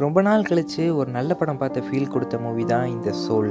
[0.00, 3.50] ரொம்ப நாள் கழித்து ஒரு நல்ல படம் பார்த்த ஃபீல் கொடுத்த மூவி தான் இந்த சோல்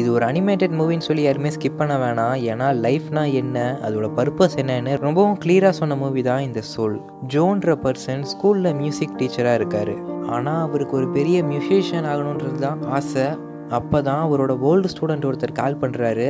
[0.00, 2.36] இது ஒரு அனிமேட்டட் மூவின்னு சொல்லி யாருமே ஸ்கிப் பண்ண வேணாம்.
[2.50, 6.96] ஏன்னா லைஃப்னா என்ன அதோட பர்பஸ் என்னன்னு ரொம்பவும் கிளியராக சொன்ன மூவி தான் இந்த சோல்
[7.34, 9.94] ஜோன்ற பர்சன் ஸ்கூலில் மியூசிக் டீச்சராக இருக்கார்.
[10.36, 13.26] ஆனால் அவருக்கு ஒரு பெரிய மியூசிஷியன் ஆகணுன்றது தான் ஆசை.
[13.78, 16.26] அப்போ தான் அவரோட ஓல்டு ஸ்டூடெண்ட் ஒருத்தர் கால் பண்ணுறாரு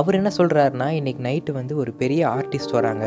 [0.00, 3.06] அவர் என்ன சொல்கிறாருன்னா இன்றைக்கி நைட்டு வந்து ஒரு பெரிய ஆர்டிஸ்ட் வராங்க.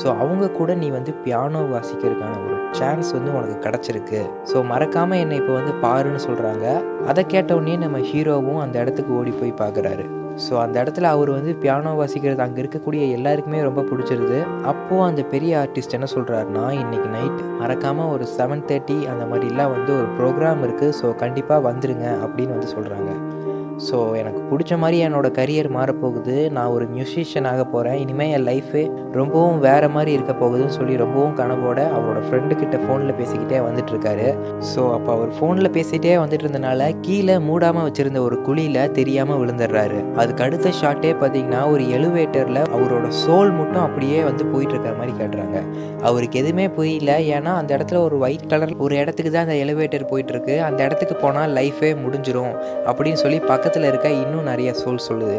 [0.00, 4.20] ஸோ அவங்க கூட நீ வந்து பியானோ வாசிக்கிறதுக்கான ஒரு சான்ஸ் வந்து உனக்கு கிடச்சிருக்கு.
[4.50, 6.66] ஸோ மறக்காமல் என்னை இப்போ வந்து பாருன்னு சொல்கிறாங்க
[7.06, 10.06] அதை கேட்டவுடனே நம்ம ஹீரோவும் அந்த இடத்துக்கு ஓடி போய் பார்க்குறாரு.
[10.44, 14.38] ஸோ அந்த இடத்துல அவர் வந்து பியானோ வாசிக்கிறது அங்கே இருக்கக்கூடிய எல்லாருக்குமே ரொம்ப பிடிச்சிருது.
[14.72, 19.92] அப்போது அந்த பெரிய ஆர்டிஸ்ட் என்ன சொல்கிறாருன்னா இன்றைக்கி நைட் மறக்காமல் ஒரு செவன் தேர்ட்டி அந்த மாதிரிலாம் வந்து
[20.00, 23.12] ஒரு ப்ரோக்ராம் இருக்குது ஸோ கண்டிப்பாக வந்துடுங்க அப்படின்னு வந்து சொல்கிறாங்க
[23.86, 26.34] ஸோ எனக்கு பிடிச்ச மாதிரி என்னோடய கரியர் மாறப்போகுது.
[26.56, 31.34] நான் ஒரு மியூசிஷியன் ஆக போகிறேன் இனிமேல் என் லைஃபே ரொம்பவும் வேறு மாதிரி இருக்க போகுதுன்னு சொல்லி ரொம்பவும்
[31.40, 34.28] கனவோட அவரோட ஃப்ரெண்டுக்கிட்ட ஃபோனில் பேசிக்கிட்டே வந்துட்டுருக்காரு
[34.70, 39.98] ஸோ அப்போ அவர் ஃபோனில் பேசிகிட்டே வந்துட்டு இருந்தனால கீழே மூடாமல் வச்சுருந்த ஒரு குழியில் தெரியாமல் விழுந்துடுறாரு.
[40.22, 45.56] அதுக்கு அடுத்த ஷாட்டே பார்த்தீங்கன்னா ஒரு எலிவேட்டரில் அவரோட சோல் மட்டும் அப்படியே வந்து போயிட்டுருக்கிற மாதிரி காட்டுறாங்க.
[46.02, 47.12] அவருக்கு எதுவுமே புரியல.
[47.36, 51.54] ஏன்னா அந்த இடத்துல ஒரு ஒயிட் கலர் ஒரு இடத்துக்கு தான் அந்த எலிவேட்டர் போயிட்டுருக்கு அந்த இடத்துக்கு போனால்
[51.60, 52.54] லைஃபே முடிஞ்சிடும்
[52.88, 55.38] அப்படின்னு சொல்லி பக்கத்தில் இருக்க இன்னும் நிறைய சோல் சொல்லுது.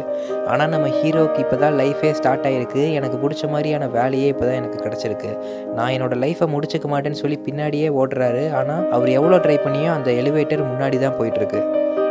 [0.52, 4.78] ஆனால் நம்ம ஹீரோக்கு இப்போ தான் லைஃபே ஸ்டார்ட் ஆகிருக்கு எனக்கு பிடிச்ச மாதிரியான வேலையே இப்போ தான் எனக்கு
[4.84, 5.30] கிடச்சிருக்கு.
[5.76, 8.44] நான் என்னோடய லைஃப்பை முடிச்சுக்க மாட்டேன்னு சொல்லி பின்னாடியே ஓடுறாரு.
[8.58, 11.62] ஆனால் அவர் எவ்வளோ ட்ரை பண்ணியோ அந்த எலிவேட்டர் முன்னாடி தான் போயிட்டுருக்கு.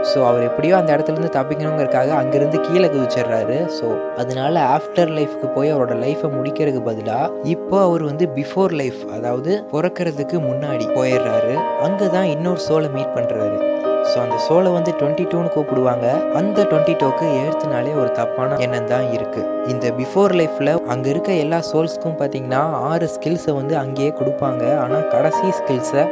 [0.09, 3.58] ஸோ அவர் எப்படியோ அந்த இடத்துலேருந்து தப்பிக்கணுங்கிறக்காக அங்கேருந்து கீழே குதிச்சிடுறாரு.
[3.78, 3.88] ஸோ
[4.24, 10.40] அதனால ஆஃப்டர் லைஃப்க்கு போய் அவரோட லைஃப்பை முடிக்கிறதுக்கு பதிலாக இப்போ அவர் வந்து பிஃபோர் லைஃப் அதாவது பிறக்கிறதுக்கு
[10.50, 11.56] முன்னாடி போயிடுறாரு.
[11.88, 13.59] அங்கே தான் இன்னொரு சோலை மீட் பண்ணுறாரு
[14.18, 16.06] ஸோ அந்த சோலை வந்து டுவெண்ட்டி டூன்னு கூப்பிடுவாங்க.
[16.40, 21.59] அந்த டுவெண்ட்டி டூக்கு ஏர்த்துனாலே ஒரு தப்பான எண்ணம் தான் இருக்குது இந்த பிஃபோர் லைஃப்பில் அங்கே இருக்க எல்லா
[21.70, 24.64] சோல்ஸ்க்கும் பார்த்தீங்கன்னா ஆறு ஸ்கில்ஸை வந்து அங்கேயே கொடுப்பாங்க.
[24.84, 26.06] ஆனால் கடைசி ஸ்கில்ஸை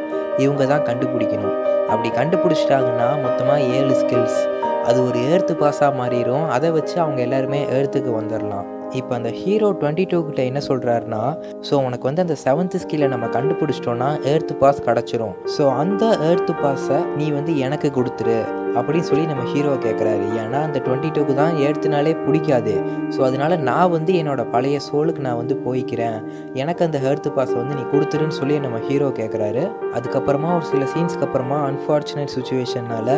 [0.44, 1.58] இவங்க தான் கண்டுபிடிக்கணும்.
[1.92, 4.40] அப்படி கண்டுபிடிச்சிட்டாங்கன்னா மொத்தமாக ஏழு ஸ்கில்ஸ்
[4.88, 8.68] அது ஒரு ஏர்த்து பாஸாக மாறிடும் அதை வச்சு அவங்க எல்லாருமே ஏர்த்துக்கு வந்துடலாம்
[9.00, 11.22] இப்போ அந்த ஹீரோ டுவெண்ட்டி டூ கிட்ட என்ன சொல்கிறாருன்னா
[11.68, 15.34] ஸோ உனக்கு வந்து அந்த செவன்த் ஸ்கில்லை நம்ம கண்டுபிடிச்சிட்டோன்னா ஏர்த்து பாஸ் கிடச்சிரும்.
[15.56, 18.38] ஸோ அந்த ஏர்த்து பாஸை நீ வந்து எனக்கு கொடுத்துரு
[18.78, 22.74] அப்படின்னு சொல்லி நம்ம ஹீரோ கேட்குறாரு ஏன்னா அந்த டுவெண்ட்டி டூக்கு தான் ஏர்த்துனாலே பிடிக்காது.
[23.16, 26.18] ஸோ அதனால நான் வந்து என்னோடய பழைய சோலுக்கு நான் வந்து போய்க்கிறேன்.
[26.62, 29.64] எனக்கு அந்த ஹெர்த்து பாஸை வந்து நீ கொடுத்துருன்னு சொல்லி நம்ம ஹீரோ கேட்குறாரு
[29.98, 33.14] அதுக்கப்புறமா ஒரு சில சீன்ஸ்க்கு அப்புறமா அன்ஃபார்ச்சுனேட் சுச்சுவேஷனால்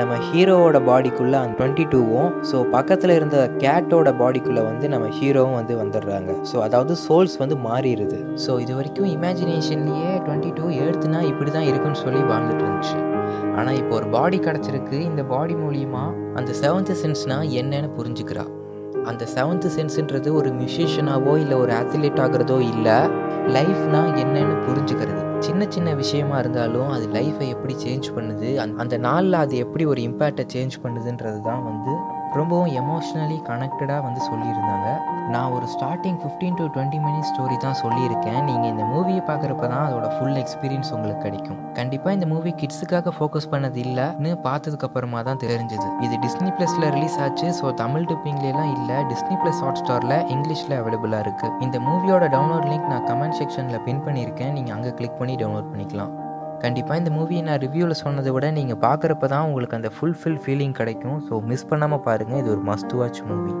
[0.00, 5.74] நம்ம ஹீரோவோட பாடிக்குள்ளே அந்த டுவெண்ட்டி டூவும் ஸோ பக்கத்தில் இருந்த கேட்டோட பாடிக்குள்ளே வந்து நம்ம ஹீரோவும் வந்து
[5.82, 6.30] வந்துடுறாங்க.
[6.50, 8.18] ஸோ அதாவது சோல்ஸ் வந்து மாறிடுது.
[8.44, 12.98] ஸோ இது வரைக்கும் இமேஜினேஷன்லேயே டுவெண்ட்டி டூ எடுத்துனா இப்படி தான் இருக்குன்னு சொல்லி வாழ்ந்துட்டு இருந்துச்சு.
[13.58, 14.96] ஆனால் இப்போ ஒரு பாடி கிடச்சிருக்கு.
[15.10, 18.44] இந்த பாடி மூலியமாக அந்த செவன்த் சென்ஸ்னால் என்னன்னு புரிஞ்சுக்கிறா.
[19.10, 22.98] அந்த செவன்த் சென்ஸுன்றது ஒரு மியூசிஷியனாவோ இல்லை ஒரு அத்லீட் ஆகிறதோ இல்லை
[23.56, 25.22] லைஃப்னா என்னன்னு புரிஞ்சுக்கிறது.
[25.46, 28.48] சின்ன சின்ன விஷயமா இருந்தாலும் அது லைஃப்பை எப்படி சேஞ்ச் பண்ணுது?
[28.82, 31.92] அந்த நாளில் அது எப்படி ஒரு இம்பேக்டை சேஞ்ச் பண்ணுதுன்றது தான் வந்து
[32.38, 34.88] ரொம்பவும் எமோஷ்னலி கனெக்டடாக வந்து சொல்லியிருந்தாங்க.
[35.34, 38.38] நான் ஒரு starting fifteen to twenty minutes story தான் சொல்லியிருக்கேன்.
[38.48, 41.58] நீங்கள் இந்த மூவியை பார்க்குறப்ப தான் அதோட ஃபுல் எக்ஸ்பீரியன்ஸ் உங்களுக்கு கிடைக்கும்.
[41.78, 45.88] கண்டிப்பாக இந்த மூவி கிட்ஸுக்காக ஃபோக்கஸ் பண்ணது இல்லைன்னு பார்த்ததுக்கப்புறமா தான் தெரிஞ்சது.
[46.06, 47.48] இது டிஸ்னி ப்ளஸில் ரிலீஸ் ஆச்சு.
[47.60, 48.98] ஸோ தமிழ் டிப்பிங்லாம் இல்லை.
[49.12, 54.02] டிஸ்னி ப்ளஸ் ஹாட் ஸ்டாரில் இங்கிலீஷில் அவைலபிளாக இருக்குது இந்த மூவியோட டவுன்லோட் லிங்க் நான் கமெண்ட் செக்ஷனில் பின்
[54.08, 54.52] பண்ணியிருக்கேன்.
[54.58, 56.12] நீங்கள் அங்கே கிளிக் பண்ணி டவுன்லோட் பண்ணிக்கலாம்.
[56.64, 61.18] கண்டிப்பாக இந்த மூவியை நான் ரிவ்யூவில் சொன்னதை விட நீங்கள் பார்க்குறப்ப தான் உங்களுக்கு அந்த ஃபுல்ஃபில் ஃபீலிங் கிடைக்கும்.
[61.28, 63.52] ஸோ மிஸ் பண்ணாமல் பாருங்கள் இது ஒரு மஸ்ட் வாட்ச் மூவி